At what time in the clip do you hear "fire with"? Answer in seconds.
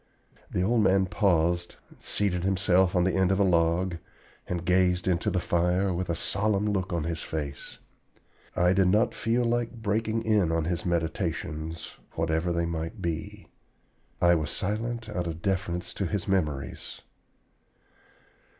5.39-6.09